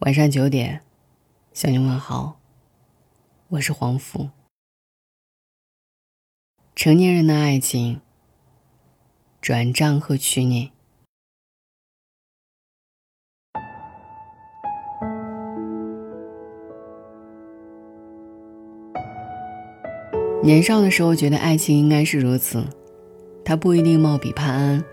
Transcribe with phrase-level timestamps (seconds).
[0.00, 0.82] 晚上九点，
[1.52, 2.38] 向你问好。
[3.48, 4.30] 我是黄甫。
[6.76, 8.00] 成年人的爱情，
[9.40, 10.70] 转账和娶你。
[20.44, 22.64] 年少的时候，觉得爱情应该是如此，
[23.44, 24.84] 它不一定貌比潘安，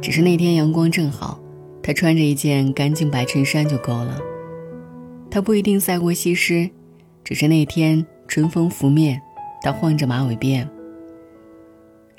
[0.00, 1.40] 只是那天阳光正好，
[1.82, 4.16] 他穿着一件干净白衬衫就够了。
[5.34, 6.70] 他不一定赛过西施，
[7.24, 9.20] 只是那天春风拂面，
[9.62, 10.64] 他晃着马尾辫。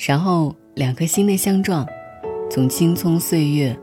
[0.06, 1.88] 然后两颗心的相撞，
[2.52, 3.74] 从青葱岁月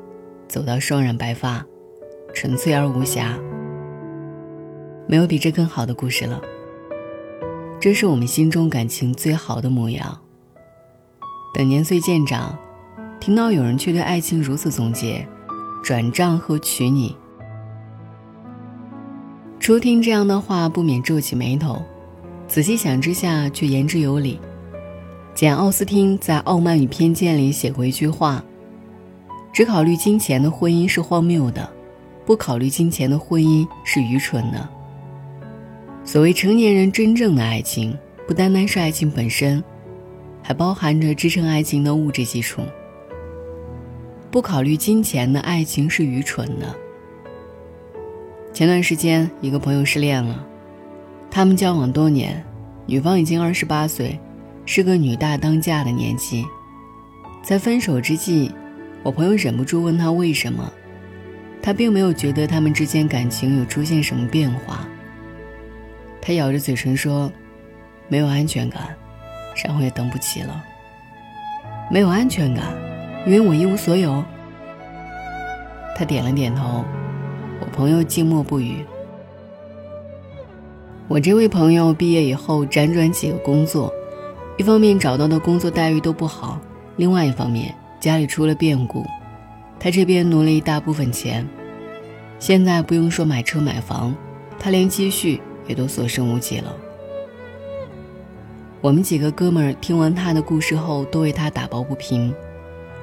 [0.48, 1.64] 走到双染白发，
[2.34, 3.38] 纯粹而无瑕。
[5.08, 6.38] 没有比这更好的故事了。
[7.80, 10.20] 这是我们心中感情最好的模样。
[11.54, 12.54] 等年岁渐长，
[13.18, 15.26] 听到有人却对爱情如此总结：
[15.82, 17.16] 转账和娶你。
[19.62, 21.76] 初听这样的话，不免皱起眉头；
[22.48, 24.40] 仔细想之下，却言之有理。
[25.36, 28.44] 简·奥斯汀在《傲慢与偏见》里写过一句话
[29.54, 31.70] ：“只考虑金钱的婚姻是荒谬的，
[32.26, 34.68] 不考虑金钱的婚姻是愚蠢的。”
[36.04, 37.96] 所谓成年人真正的爱情，
[38.26, 39.62] 不单单是爱情本身，
[40.42, 42.62] 还包含着支撑爱情的物质基础。
[44.28, 46.81] 不考虑金钱的爱情是愚蠢的。
[48.52, 50.44] 前段时间，一个朋友失恋了。
[51.30, 52.44] 他们交往多年，
[52.84, 54.20] 女方已经二十八岁，
[54.66, 56.44] 是个女大当嫁的年纪。
[57.42, 58.52] 在分手之际，
[59.02, 60.70] 我朋友忍不住问他为什么。
[61.62, 64.86] 他并没有觉得他们之间感情有出现什么变化。
[66.20, 67.32] 他咬着嘴唇说
[68.08, 68.94] ：“没有安全感，
[69.64, 70.62] 然后也等不起了。
[71.90, 72.64] 没有安全感，
[73.24, 74.22] 因为我一无所有。”
[75.96, 76.84] 他点了点头。
[77.62, 78.84] 我朋友静默不语。
[81.06, 83.92] 我这位朋友毕业以后辗转几个工作，
[84.56, 86.58] 一方面找到的工作待遇都不好，
[86.96, 89.06] 另外一方面家里出了变故，
[89.78, 91.48] 他这边挪了一大部分钱，
[92.40, 94.12] 现在不用说买车买房，
[94.58, 96.74] 他连积蓄也都所剩无几了。
[98.80, 102.34] 我们几个哥们儿听完他的故事后，都为他打抱不平，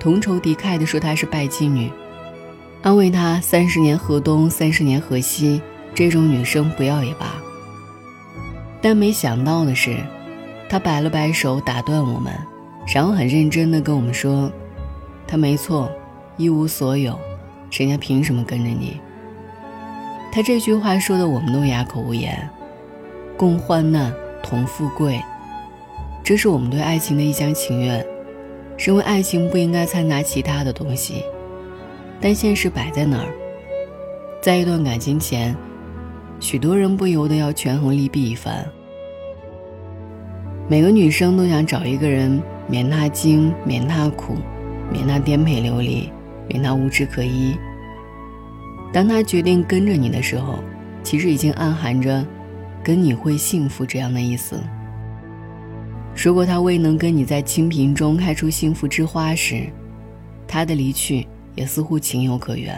[0.01, 1.89] 同仇敌忾地说他是拜金女。
[2.81, 5.61] 安慰他三十年河东，三十年河西，
[5.93, 7.35] 这种女生不要也罢。
[8.81, 9.97] 但没想到的是，
[10.69, 12.33] 他摆了摆手打断我们，
[12.93, 14.49] 然后很认真地跟我们说
[15.27, 15.91] ：“他没错，
[16.37, 17.19] 一无所有，
[17.71, 19.01] 人家凭什么跟着你？”
[20.31, 22.49] 他这句话说的我们都哑口无言。
[23.35, 25.21] 共患难，同富贵，
[26.23, 28.05] 这是我们对爱情的一厢情愿，
[28.77, 31.25] 认为爱情不应该掺杂其他的东西。
[32.21, 33.33] 但现实摆在那儿，
[34.41, 35.55] 在一段感情前，
[36.39, 38.65] 许多人不由得要权衡利弊一番。
[40.67, 44.35] 每个女生都想找一个人，免她惊，免她苦，
[44.91, 46.11] 免她颠沛流离，
[46.47, 47.55] 免她无枝可依。
[48.91, 50.59] 当他决定跟着你的时候，
[51.03, 52.25] 其实已经暗含着
[52.83, 54.59] “跟你会幸福”这样的意思。
[56.15, 59.67] 如果他未能跟你在清贫中开出幸福之花时，
[60.47, 61.25] 他的离去。
[61.59, 62.73] 也似乎情有可原。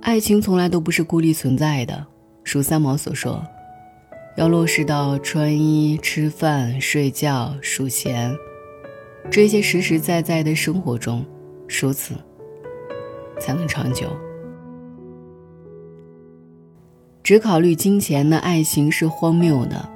[0.00, 2.04] 爱情从来都不是孤立存在的，
[2.44, 3.40] 如三毛所说，
[4.36, 8.34] 要落实到穿衣、吃饭、睡觉、数钱
[9.30, 11.24] 这些实实在在的生活中，
[11.68, 12.16] 如此
[13.38, 14.08] 才能长久。
[17.22, 19.88] 只考虑金钱的爱情是荒谬的。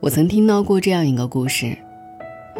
[0.00, 1.74] 我曾听到过这样一个故事。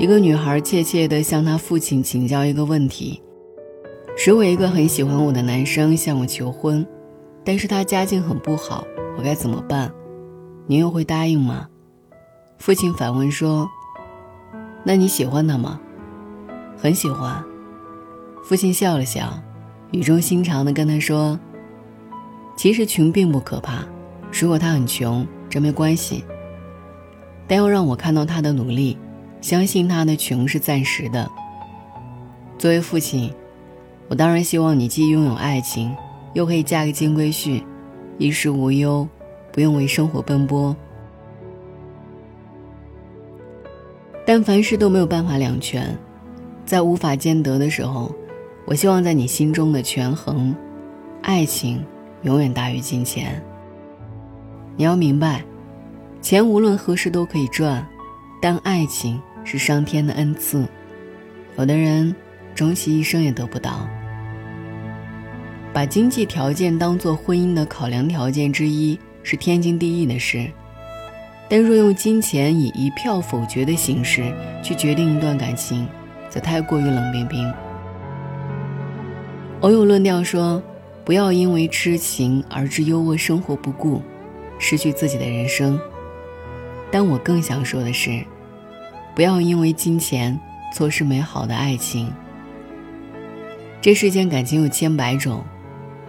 [0.01, 3.21] 一个女孩怯怯地向她父亲请教一个问题：
[4.27, 6.87] 如果一个很喜欢我的男生向我求婚，
[7.45, 8.83] 但是他家境很不好，
[9.19, 9.93] 我该怎么办？
[10.67, 11.69] 你又会答应吗？
[12.57, 13.69] 父亲反问说
[14.85, 15.79] ：“那你喜欢他吗？”
[16.81, 17.45] 很喜欢。
[18.43, 19.39] 父亲笑了笑，
[19.91, 21.39] 语重心长地跟他说
[22.57, 23.85] ：“其实穷并不可怕，
[24.33, 26.25] 如果他很穷，这没关系。
[27.47, 28.97] 但要让我看到他的努力。”
[29.41, 31.31] 相信他的穷是暂时的。
[32.59, 33.33] 作为父亲，
[34.09, 35.95] 我当然希望你既拥有爱情，
[36.35, 37.63] 又可以嫁个金龟婿，
[38.19, 39.09] 衣食无忧，
[39.51, 40.77] 不用为生活奔波。
[44.27, 45.97] 但凡事都没有办法两全，
[46.67, 48.15] 在无法兼得的时候，
[48.67, 50.55] 我希望在你心中的权衡，
[51.23, 51.85] 爱情
[52.23, 53.43] 永远大于金钱。
[54.77, 55.43] 你要明白，
[56.21, 57.85] 钱无论何时都可以赚，
[58.41, 59.21] 但爱情。
[59.51, 60.65] 是上天的恩赐，
[61.59, 62.15] 有的人
[62.55, 63.85] 终其一生也得不到。
[65.73, 70.49] 把经济条件当做婚姻的考量条件之一是天经地义的事，
[71.49, 74.33] 但若用金钱以一票否决的形式
[74.63, 75.85] 去决定一段感情，
[76.29, 77.53] 则太过于冷冰冰。
[79.63, 80.63] 偶有论调说，
[81.05, 84.01] 不要因为痴情而置优渥生活不顾，
[84.61, 85.77] 失去自己的人生。
[86.89, 88.25] 但我更想说的是，
[89.21, 90.41] 不要因为金钱
[90.73, 92.11] 错失美好的爱情。
[93.79, 95.45] 这世间感情有千百种。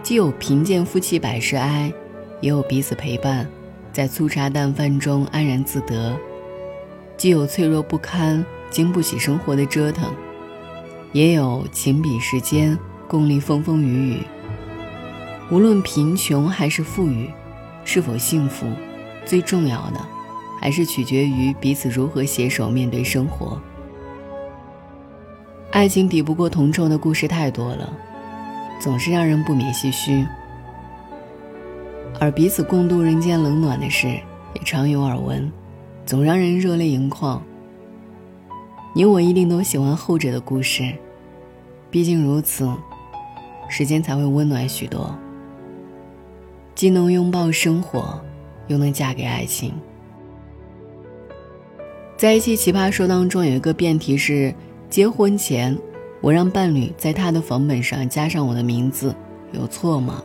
[0.02, 1.92] 既有贫贱夫妻百事哀，
[2.40, 3.46] 也有彼此陪伴，
[3.92, 6.16] 在粗茶淡饭中安然自得；
[7.18, 10.10] 既有脆弱不堪、经不起生活的折腾，
[11.12, 14.22] 也有情比时间，共历风风雨雨。
[15.50, 17.30] 无论贫穷还是富裕，
[17.84, 18.66] 是否幸福，
[19.26, 20.00] 最重要的
[20.62, 23.60] 还是取决于彼此如何携手面对生活。
[25.72, 27.92] 爱情抵不过铜臭的故事太多了。
[28.78, 30.26] 总是让人不免唏嘘，
[32.18, 35.50] 而彼此共度人间冷暖的事也常有耳闻，
[36.04, 37.40] 总让人热泪盈眶。
[38.92, 40.92] 你我一定都喜欢后者的故事，
[41.92, 42.68] 毕竟如此，
[43.68, 45.16] 时间才会温暖许多。
[46.74, 48.20] 既能拥抱生活，
[48.66, 49.72] 又能嫁给爱情。
[52.22, 54.54] 在一期奇葩说当中，有一个辩题是：
[54.88, 55.76] 结婚前。
[56.20, 59.12] 我让伴侣在他的房本上加上我的名字，
[59.50, 60.22] 有错吗？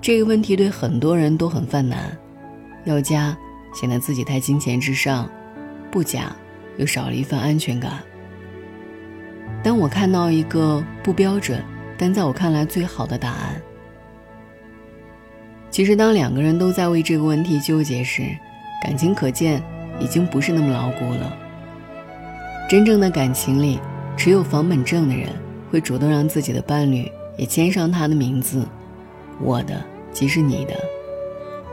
[0.00, 2.16] 这个问题对很多人都很犯难，
[2.84, 3.36] 要加
[3.74, 5.28] 显得自己太金钱至上，
[5.90, 6.30] 不加
[6.76, 7.94] 又少了一份安全感。
[9.64, 11.60] 当我看到一个不标准，
[11.98, 13.60] 但在我看来最好的答案，
[15.72, 18.22] 其实当两个人都在为这个问题纠结时，
[18.80, 19.60] 感情可见
[20.00, 21.32] 已经不是那么牢固了。
[22.68, 23.78] 真正的感情里。
[24.16, 25.30] 持有房本证的人
[25.70, 28.68] 会主动让自己的伴侣也签上他的名字，
[29.40, 29.82] 我的
[30.12, 30.74] 即是你的。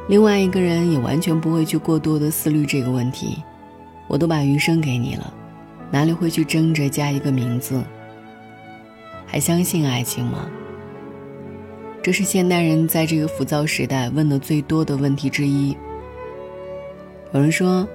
[0.07, 3.43] 另外一个人也完全不会去过多的思虑这个问题，
[4.07, 5.33] 我都把余生给你了，
[5.91, 7.83] 哪里会去争着加一个名字？
[9.25, 10.47] 还相信爱情吗？
[12.01, 15.75] 这是现代人在这个浮躁时代问的最多的问题之一。
[17.33, 17.85] 有人说，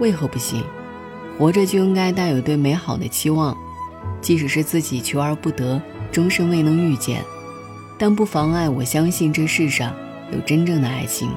[0.00, 0.64] 为何不信？
[1.38, 3.56] 活着就应该带有对美好的期望。
[4.20, 5.80] 即使是自己求而不得，
[6.10, 7.22] 终生未能遇见，
[7.98, 9.94] 但不妨碍我相信这世上
[10.32, 11.30] 有真正的爱情。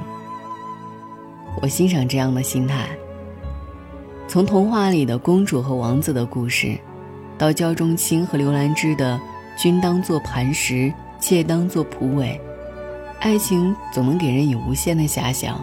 [1.62, 2.88] 我欣赏这样的心态。
[4.26, 6.76] 从童话里的公主和王子的故事，
[7.38, 9.20] 到焦仲卿和刘兰芝的
[9.56, 12.40] “君当作磐石，妾当作蒲苇”，
[13.20, 15.58] 爱情总能给人以无限的遐想。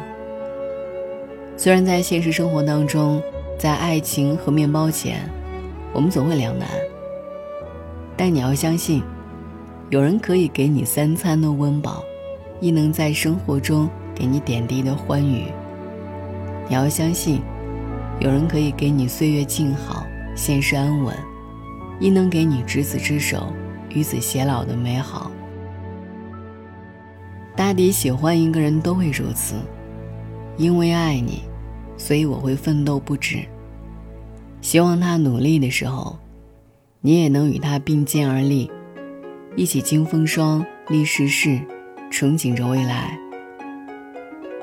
[1.62, 3.22] 虽然在现实生活当中，
[3.56, 5.20] 在爱情和面包前，
[5.94, 6.68] 我们总会两难。
[8.18, 9.04] 但你要相信，
[9.92, 12.04] 有人可以给你三餐的温饱，
[12.60, 15.46] 亦能在生活中给你点滴的欢愉。
[16.68, 17.44] 你要相信，
[18.20, 20.04] 有人可以给你岁月静好、
[20.36, 21.16] 现世安稳，
[22.00, 23.54] 亦能给你执子之手、
[23.90, 25.30] 与子偕老的美好。
[27.56, 29.54] 大抵喜欢一个人都会如此，
[30.58, 31.44] 因为爱你，
[32.02, 33.46] 所以我会奋斗不止。
[34.60, 36.18] 希望他努力的时候。
[37.04, 38.70] 你也能与他并肩而立，
[39.56, 41.60] 一起经风霜、历世事，
[42.12, 43.18] 憧憬着未来。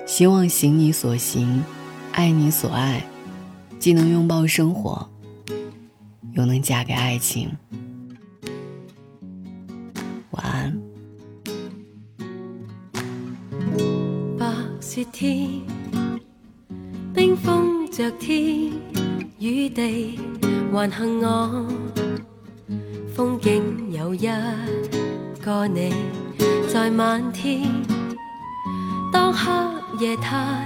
[0.06, 1.64] 希望行你所行，
[2.12, 3.02] 爱你所爱，
[3.80, 5.08] 既能拥抱生活，
[6.34, 7.50] 又能嫁给爱情。
[10.30, 10.80] 晚安。
[14.38, 14.46] 白
[17.42, 18.72] 风，着天
[19.38, 20.18] 与地，
[20.72, 21.66] 还幸我。
[23.14, 24.28] 风景有一
[25.42, 25.92] 个你，
[26.72, 27.62] 在漫天。
[29.12, 29.50] 当黑
[29.98, 30.64] 夜太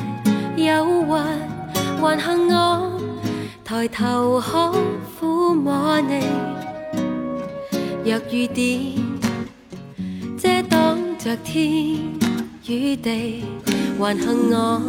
[0.56, 1.08] 忧郁，
[2.00, 3.00] 还幸我
[3.64, 4.74] 抬头可
[5.18, 6.20] 抚摸你。
[8.04, 8.94] 若雨点
[10.36, 11.96] 遮挡着天
[12.66, 13.44] 与地，
[13.98, 14.80] 还幸我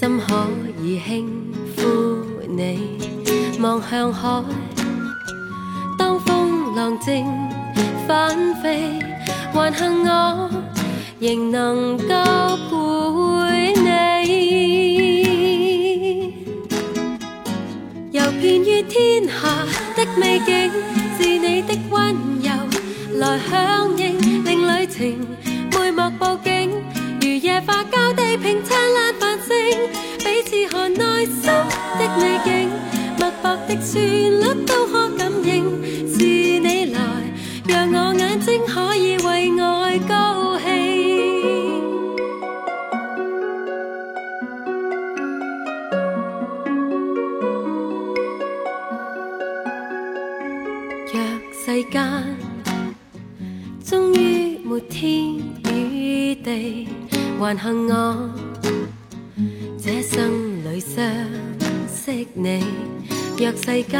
[0.00, 0.48] 心可
[0.82, 1.28] 以轻
[1.76, 1.82] 呼
[2.48, 2.98] 你。
[3.60, 4.42] 望向海。
[5.98, 7.26] 当风浪静
[8.08, 8.98] 翻飞，
[9.52, 10.50] 还幸我
[11.18, 12.14] 仍能够
[12.70, 13.84] 陪你。
[18.10, 20.72] 游遍于天下的美景，
[21.18, 22.50] 是你的温柔
[23.18, 25.14] 来响应，令旅程
[25.78, 26.72] 每幕布景
[27.20, 28.78] 如夜化交地平衬，
[30.18, 31.42] 彼此看内心
[31.98, 32.48] 的美景，
[33.18, 33.98] 脉搏的旋
[34.40, 35.48] 律都可感应。
[37.66, 38.50] 让我眼睛。
[38.50, 40.66] 睛可以为爱高兴。
[51.12, 51.14] 若
[51.52, 51.94] 世间
[53.84, 55.34] 终于没天
[55.70, 56.88] 与地，
[57.38, 58.30] 还幸我
[63.40, 63.98] 若世间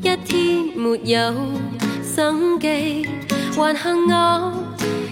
[0.00, 0.38] 一天
[0.76, 1.34] 没有
[2.04, 3.04] 生机，
[3.56, 4.52] 还幸我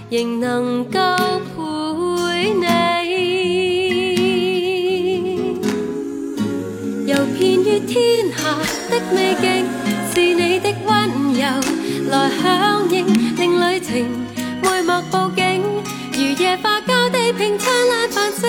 [0.09, 0.97] 仍能够
[1.43, 2.65] 陪你。
[7.05, 8.37] 游遍于天下
[8.89, 9.45] 的美景，
[10.13, 10.89] 是你的温
[11.33, 11.41] 柔。
[12.09, 13.91] 来响应，令旅程
[14.63, 15.61] 每幕布景，
[16.13, 18.47] 如夜花交地平灿烂繁星，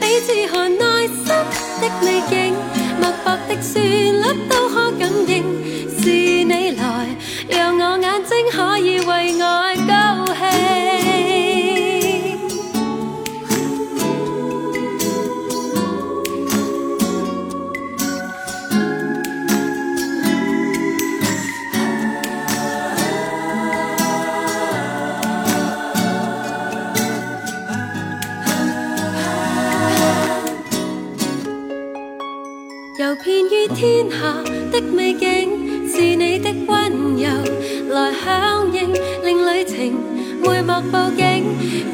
[0.00, 1.26] 彼此看内心
[1.80, 2.37] 的美景，
[3.48, 5.42] 的旋律都可感应，
[6.00, 7.06] 是你来
[7.48, 9.67] 让我眼睛可以为爱
[33.78, 34.16] 天下
[34.72, 35.48] 的美景，
[35.88, 37.28] 是你的温柔
[37.94, 38.92] 来响应，
[39.22, 39.94] 令旅程
[40.42, 41.44] 每幕布景，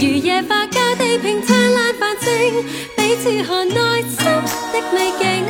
[0.00, 2.64] 如夜花交地平灿烂繁星，
[2.96, 4.24] 彼此看内心
[4.72, 5.44] 的美景，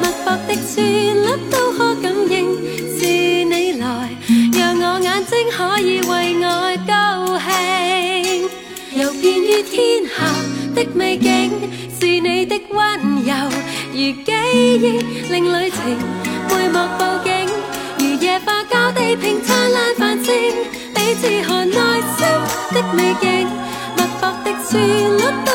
[0.00, 2.56] 脉搏的旋律都可感应，
[2.96, 3.04] 是
[3.44, 4.16] 你来
[4.52, 8.48] 让我眼睛可以为爱高兴。
[8.94, 10.32] 游遍于天下
[10.72, 11.50] 的美景，
[12.00, 13.34] 是你的温柔
[13.92, 14.98] 如记忆，
[15.30, 15.84] 令旅程
[16.48, 17.46] 每幕布景，
[17.98, 20.32] 如夜化交地平灿烂繁星，
[20.94, 21.76] 彼此看内
[22.16, 22.26] 心
[22.72, 23.46] 的美景，
[23.98, 24.80] 脉搏的旋
[25.18, 25.49] 律。